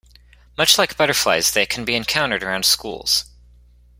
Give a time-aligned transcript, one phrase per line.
[0.57, 3.25] Much like butterflies, they can be encountered around schools.